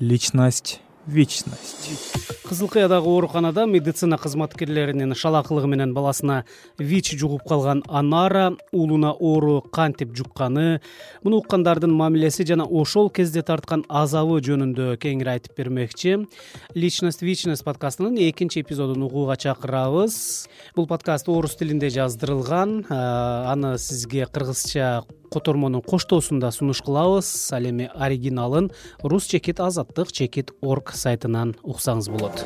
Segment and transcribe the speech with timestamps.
[0.00, 1.88] личность вечность.
[2.44, 6.44] Кызыл кыядагы ооруканада медицина кызматкерлеринин шалаакылыгы менен баласына
[6.78, 10.80] вич жугуп калган анара уулуна оору кантип жукканы
[11.22, 16.26] муну уккандардын мамилеси жана ошол кезде тарткан азабы жөнүндө кеңири айтып бермекчи.
[16.74, 20.48] Личность вечность подкастынын экинчи эпизодун угууга чакырабыз.
[20.76, 22.84] Бул подкаст орус тилинде жаздырылган.
[22.88, 27.52] Аны сизге кыргызча котормонун коштоосунда сунуш кылабыз.
[27.52, 28.70] Ал эми оригиналын
[29.02, 32.44] рус чекит азаттык чекит орг сайтынан уксаңыз болот.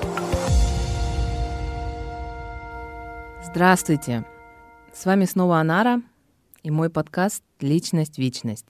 [3.44, 4.24] Здравствуйте.
[4.92, 6.02] С вами снова анара
[6.62, 8.66] и мой подкаст личность вечность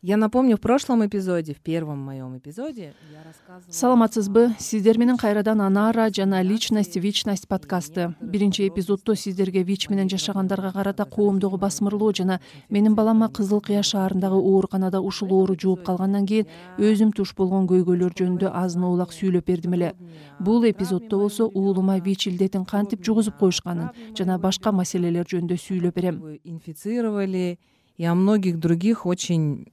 [0.00, 4.50] я напомню в прошлом эпизоде в первом моем эпизоде я рассказывала саламатсызбы?
[4.58, 8.14] сиздер менен кайрадан анара жана личность вечность подкасты.
[8.20, 14.36] биринчи эпизоддо сиздерге вич менен жашагандарга карата коомдогу басмырлоо жана менин балама кызыл кыя шаарындагы
[14.36, 16.46] ооруканада ушул оору жугуп калгандан кийин
[16.78, 19.96] өзүм туш болгон көйгөйлөр жөнүндө азын оолак сүйлөп бердим эле.
[20.38, 26.38] бул эпизоддо болсо уулума вич илдетин кантип жугузуп коюшканын жана башка маселелер жөнүндө сүйлөп берем.
[26.44, 27.58] инфицировали
[27.96, 29.66] и о многих других очень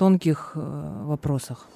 [0.00, 1.66] тонких э, вопросах.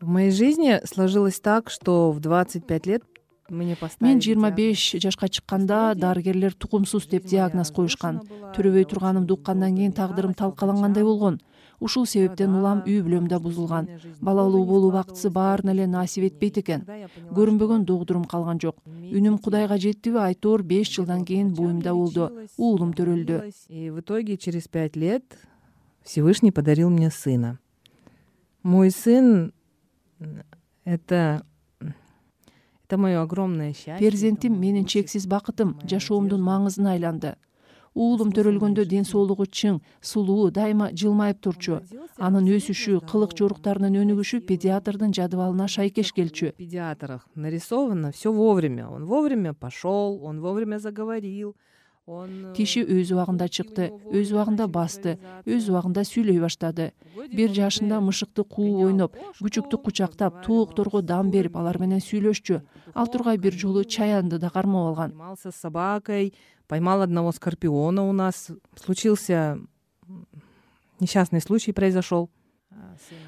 [0.00, 3.04] В моей жизни сложилось так что в двадцать пять лет
[3.48, 8.22] мне поставили мен жыйырма беш жашка чыкканда дарыгерлер тукумсуз деп диагноз коюшкан.
[8.56, 11.40] Төрөбөй турганымды уккандан кийин тагдырым талкалангандай болгон
[11.80, 13.88] ушул себептен улам үй бүлөм да бузулган.
[14.20, 16.84] Балалуу болуу бактысы баарына эле насип этпейт экен.
[17.32, 18.80] Көрүнбөгөн догдурум калган жок.
[18.86, 22.30] Үнүм кудайга жеттиби айтоор беш жылдан кийин буюмда болду.
[22.56, 23.52] Уулум төрөлдү.
[23.68, 25.24] И в итоге через пять лет
[26.02, 27.58] всевышний подарил мне сына.
[28.62, 29.52] Мой сын
[30.84, 31.44] это
[32.88, 37.36] это мое огромное счастье перзентим менин чексиз бакытым жашоомдун маңызына айланды
[37.96, 39.80] уулум төрөлгөндө ден соолугу чың
[40.10, 41.80] сулуу дайыма жылмайып турчу.
[42.28, 46.52] Анын өсүшү кылык жоруктарынын өнүгүшү педиатрдын жадыбалына шайкеш келчү.
[46.60, 48.88] Педиатрах нарисовано все вовремя.
[48.88, 51.56] Он вовремя пошел он вовремя заговорил
[52.06, 56.92] он тиши өз убагында чыкты өз убагында басты өз убагында сүйлөй баштады.
[57.34, 62.60] Бир жашында мышыкты кууп ойноп күчүктү кучактап тоокторго дам берип алар менен сүйлөшчү.
[62.94, 65.36] Ал тургай бир жолу чаянды да кармап алган.
[65.36, 66.32] С собакой
[66.68, 68.52] поймал одного скорпиона у нас.
[68.76, 69.58] Случился
[71.00, 72.30] несчастный случай произошел.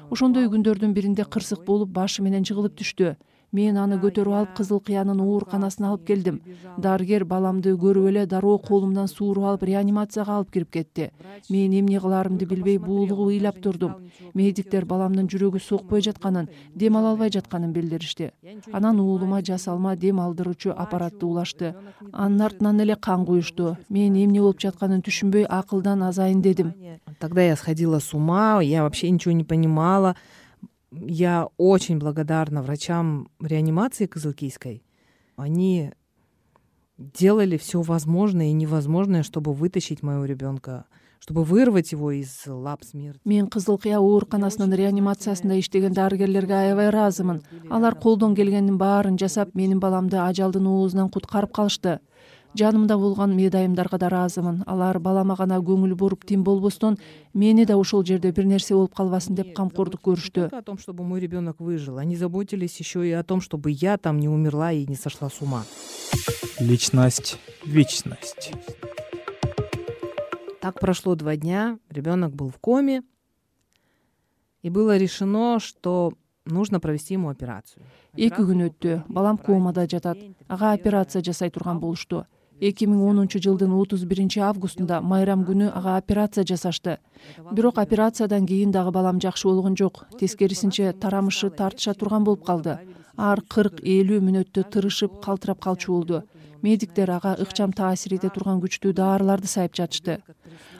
[0.09, 3.17] Ошондой күндөрдүн биринде кырсык болуп башы менен жыгылып түштү
[3.51, 6.39] мен аны көтөрүп алып кызыл кыянын ооруканасына алып келдим.
[6.77, 11.09] Дарыгер баламды көрүп эле дароо колумдан сууруп алып реанимацияга алып кирип кетти.
[11.49, 13.95] Мен эмне кылаарымды билбей буулугуп ыйлап турдум.
[14.33, 18.31] Медиктер баламдын жүрөгү сокпой жатканын дем ала албай жатканын билдиришти.
[18.71, 21.75] Анан уулума жасалма дем алдыруучу аппаратты улашты.
[22.11, 23.77] Анын артынан эле кан куюшту.
[23.89, 26.73] Мен эмне болуп жатканын түшүнбөй акылдан азайын дедим.
[27.19, 30.15] Тогда я сходила с ума я вообще ничего не понимала
[30.91, 34.83] я очень благодарна врачам реанимации кызылкийской.
[35.35, 35.91] Они
[36.97, 40.85] делали все возможное и невозможное чтобы вытащить моего ребенка
[41.19, 43.19] чтобы вырвать его из лап смерти.
[43.25, 49.79] Мен кызыл кыя ооруканасынын реанимациясында иштеген дарыгерлерге аябай ыраазымын алар колдон келгенин баарын жасап менин
[49.79, 51.99] баламды ажалдын оозунан куткарып калышты
[52.55, 56.97] жанымда болгон медайымдарга да ыраазымын алар балама гана көңүл буруп тим болбостон
[57.33, 60.49] мени да ошол жерде бир нерсе болуп калбасын деп камкордук көрүштү.
[60.51, 64.19] О том чтобы мой ребенок выжил они заботились еще и о том чтобы я там
[64.19, 65.63] не умерла и не сошла с ума.
[66.59, 68.51] Личность вечность.
[70.59, 73.03] Так прошло два дня ребенок был в коме
[74.63, 76.13] и было решено что
[76.45, 77.85] нужно провести ему операцию.
[78.17, 79.03] Эки күн өттү.
[79.07, 80.17] балам комада жатат.
[80.47, 82.25] ага операция жасай турган болушту
[82.61, 86.97] эки миң онунчу жылдын отуз биринчи августунда майрам күнү ага операция жасашты.
[87.51, 90.05] Бирок операциядан кийин дагы балам жакшы болгон жок.
[90.19, 92.77] Тескерисинче тарамышы тартыша турган болуп калды.
[93.17, 96.23] Ар кырк элүү мүнөттө тырышып калтырап калчу болду
[96.61, 100.19] медиктер ага ыкчам таасир эте турган күчтүү дарыларды сайып жатышты.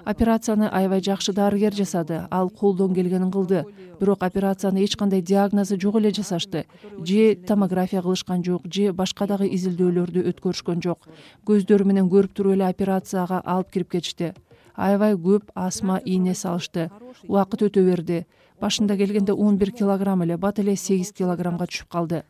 [0.05, 3.65] Операцияны аябай жакшы дарыгер жасады ал колдон келгенин кылды.
[3.99, 6.65] Бирок операцияны эч кандай диагнозу жок эле жасашты.
[7.05, 11.07] Же томография кылышкан жок же башка дагы изилдөөлөрдү өткөрүшкөн жок.
[11.45, 14.33] Көздөрү менен көрүп туруп эле операцияга алып кирип кетишти.
[14.75, 16.89] Аябай көп астма ийне салышты.
[17.27, 18.25] Убакыт өтө берди.
[18.59, 22.23] Башында келгенде он бир килограмм эле бат эле сегиз килограммга түшүп калды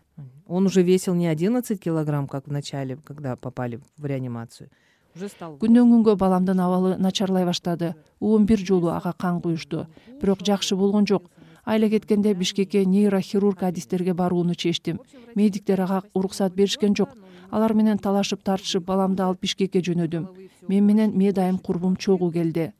[0.47, 4.69] он уже весил не одиннадцать килограмм как в начале когда попали в реанимацию.
[5.15, 7.95] Уже стал күндөн күнгө баламдын абалы начарлай баштады.
[8.19, 9.87] Он бир жолу ага кан куюшту.
[10.21, 11.23] Бирок жакшы болгон жок.
[11.65, 15.01] Айла кеткенде бишкекке нейрохирург адистерге барууну чечтим.
[15.35, 17.09] Медиктер ага уруксат беришкен жок.
[17.49, 20.27] Алар менен талашып тартышып баламды алып бишкекке жөнөдүм.
[20.67, 22.71] Мен менен медайым курбум чогуу келди.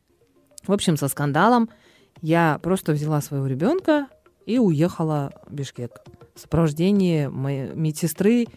[0.68, 1.70] В общем со скандалом
[2.22, 4.08] я просто взяла своего ребенка
[4.46, 6.02] и уехала в бишкек
[6.40, 8.48] сопровождении моей медсестры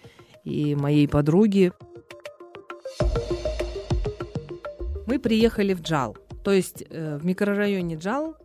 [0.44, 1.72] и моей подруги.
[5.06, 8.36] Мы приехали в джал то есть э, в микрорайоне джал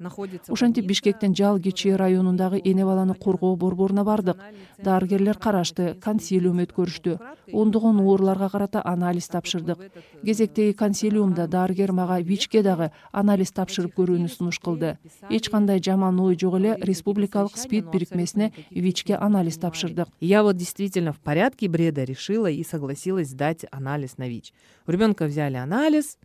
[0.00, 4.36] находится ошентип бишкектин жал кичи районундагы эне баланы коргоо борборуна бардык.
[4.78, 7.18] Дарыгерлер карашты консилиум өткөрүштү.
[7.52, 9.78] Ондогон ооруларга карата анализ тапшырдык.
[10.24, 14.98] Кезектеги консилиумда дарыгер мага вичке дагы анализ тапшырып көрүүнү сунуш кылды.
[15.30, 20.08] Эч кандай жаман ой жок эле республикалык спид бирикмесине вичке анализ тапшырдык.
[20.20, 24.52] Я вот действительно в порядке бреда решила и согласилась сдать анализ на вич.
[24.86, 26.18] У ребенка взяли анализ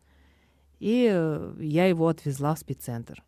[0.80, 3.24] и э, я его отвезла в спидцентр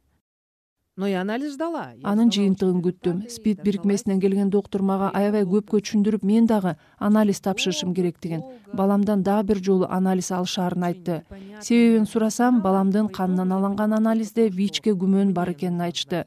[0.98, 3.30] но и анализ ждала анын жыйынтыгын күттүм.
[3.30, 8.44] спид бирикмесинен келген доктур мага аябай көпкө түшүндүрүп мен дагы анализ тапшырышым керектигин
[8.74, 11.24] баламдан дагы бир жолу анализ алышаарын айтты.
[11.62, 16.26] себебин сурасам баламдын канынан алынган анализде вичке күмөн бар экенин айтышты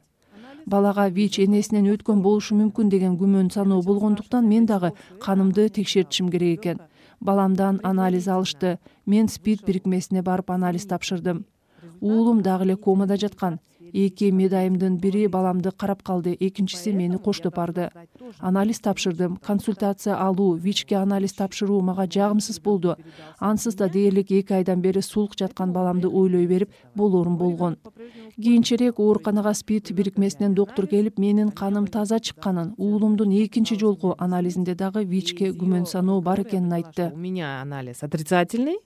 [0.67, 6.61] балага вич энесинен өткөн болушу мүмкүн деген күмөн саноо болгондуктан мен дагы канымды текшертишим керек
[6.61, 6.79] экен.
[7.21, 8.79] Баламдан анализ алышты.
[9.07, 11.47] мен спид бирикмесине барып анализ тапшырдым.
[12.01, 13.61] Уулум дагы эле комада жаткан
[13.93, 16.37] эки медайымдын бири баламды карап калды.
[16.39, 17.91] Экинчиси мени коштоп барды.
[18.39, 19.37] Анализ тапшырдым.
[19.37, 22.97] Консультация алуу вичке анализ тапшыруу мага жагымсыз болду.
[23.39, 27.79] Ансыз да дээрлик эки айдан бери сулук жаткан баламды ойлой берип болоорум болгон.
[28.37, 35.05] Кийинчерээк ооруканага спид бирикмесинен доктур келип менин каным таза чыкканын уулумдун экинчи жолку анализинде дагы
[35.05, 37.11] вичке күмөн саноо бар экенин айтты.
[37.15, 38.79] У меня анализ отрицательный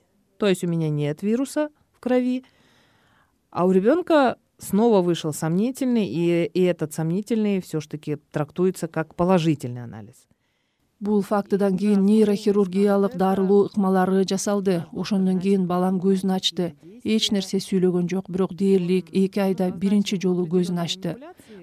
[0.42, 2.44] то есть у меня нет вируса в крови
[3.50, 9.14] а у ребенка снова вышел сомнительный и и этот сомнительный все ж таки трактуется как
[9.14, 10.26] положительный анализ.
[11.00, 14.84] Бул фактыдан кийин нейрохирургиялык дарылоо ыкмалары жасалды.
[14.92, 16.74] Ошондон кийин балам көзүн ачты.
[17.02, 21.16] Эч нерсе сүйлөгөн жок бирок дээрлик эки айда биринчи жолу көзүн ачты.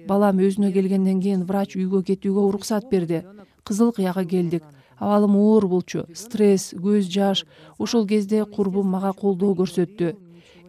[0.06, 3.24] Балам өзүнө келгенден кийин врач үйгө кетүүгө уруксат берди.
[3.64, 4.62] Кызыл кыяга келдик.
[4.98, 6.04] Абалым оор болчу.
[6.12, 7.46] Стресс көз жаш.
[7.78, 10.16] Ошол кезде курбум мага колдоо көрсөттү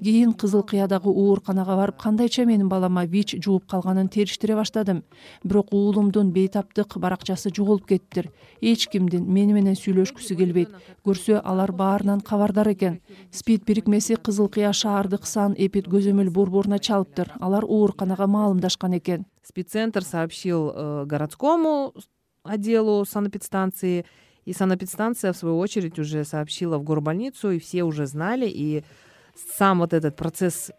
[0.01, 5.03] кийин кызыл кыядагы ооруканага барып кандайча менин балама вич жугуп калганын териштире баштадым.
[5.43, 8.31] Бирок уулумдун бейтаптык баракчасы жоголуп кетиптир
[8.61, 10.73] эч кимдин мени менен сүйлөшкүсү келбейт.
[11.05, 12.99] Көрсө алар баарынан кабардар экен.
[13.31, 17.33] Спид бирикмеси кызыл кыя шаардык сан эпид көзөмөл борборуна чалыптыр.
[17.39, 19.25] Алар ооруканага маалымдашкан экен.
[19.43, 21.93] Спидцентр сообщил э, городскому
[22.43, 24.05] отделу санэпидстанции.
[24.45, 28.49] И санэпидстанция в свою очередь уже сообщила в горбольницу и все уже знали.
[28.49, 28.83] И
[29.57, 30.71] сам вот этот процесс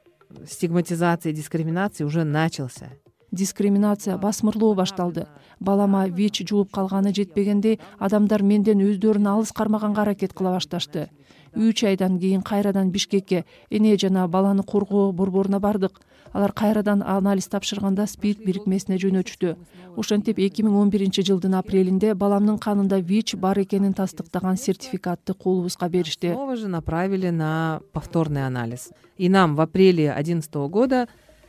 [0.47, 2.91] стигматизации дискриминации уже начался
[3.33, 5.27] дискриминация басмырлоо башталды.
[5.59, 11.09] Балама вич жугуп калганы жетпегендей адамдар менден өздөрүн алыс кармаганга аракет кыла башташты.
[11.55, 16.01] Үч айдан кийин кайрадан бишкекке эне жана баланы коргоо борборуна бардык.
[16.33, 19.57] Алар кайрадан анализ тапшырганда спид бирикмесине жөнөтүштү
[20.01, 25.91] ошентип эки миң он биринчи жылдын апрелинде баламдын канында вич бар экенин тастыктаган сертификатты колубузга
[25.91, 26.33] беришти.
[26.33, 28.93] Снова же направили на повторный анализ.
[29.19, 31.07] И нам в апреле одиннадцатого года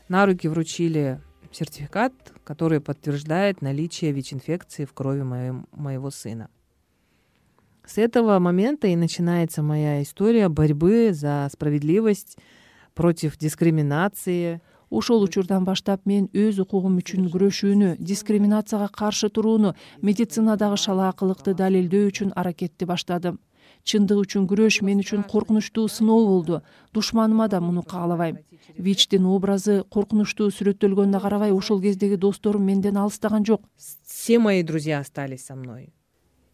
[0.10, 1.22] на руки вручили
[1.56, 2.14] сертификат
[2.44, 6.50] который подтверждает наличие вич инфекции в крови моего сына.
[7.86, 12.38] С этого момента и начинается моя история борьбы за справедливость
[12.94, 14.62] против дискриминации.
[14.90, 19.74] Ошол учурдан баштап мен өз укугум үчүн күрөшүүнү дискриминацияга каршы турууну
[20.06, 23.40] медицинадагы шалаакылыкты далилдөө үчүн аракетти баштадым
[23.84, 26.62] чындык үчүн күрөш мен үчүн коркунучтуу сыноо болду.
[26.94, 28.40] Душманыма да муну каалабайм.
[28.78, 33.62] Вичтин образы коркунучтуу сүрөттөлгөнүнө карабай ошол кездеги досторум менден алыстаган жок.
[34.06, 35.94] Все мои друзья остались со мной.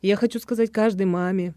[0.01, 1.53] Я хочу сказать каждой маме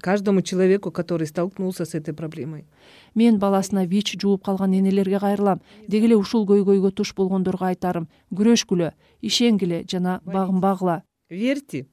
[0.00, 2.66] каждому человеку который столкнулся с этой проблемой.
[3.14, 5.62] Мен баласына вич жууп калган энелерге кайрылам.
[5.86, 8.08] Деги эле ушул көйгөйгө туш болгондорго айтарым.
[8.34, 8.92] Күрөшкүлө
[9.22, 11.04] ишенгиле жана багынбагыла
[11.34, 11.86] верьте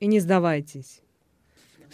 [0.00, 1.00] и не сдавайтесь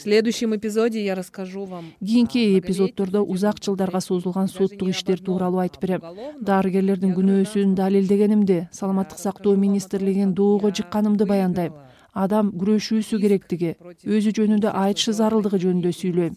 [0.01, 5.83] в следующем эпизоде я расскажу вам кийинки эпизоддордо узак жылдарга созулган соттук иштер тууралуу айтып
[5.83, 6.01] берем.
[6.41, 11.75] дарыгерлердин күнөөсүн далилдегенимди саламаттык сактоо министрлигин доого жыкканымды баяндайм.
[12.15, 16.35] Адам күрөшүүсү керектиги өзү жөнүндө айтышы зарылдыгы жөнүндө сүйлөйм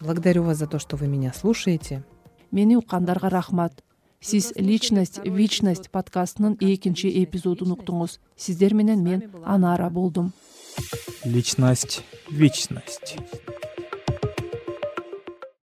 [0.00, 2.02] благодарю вас за то что вы меня слушаете.
[2.50, 3.84] Мени уккандарга рахмат.
[4.20, 8.18] Сиз личность вичность подкастынын экинчи эпизодун уктуңуз.
[8.36, 10.32] Сиздер менен мен анара болдум
[11.24, 13.16] личность вечность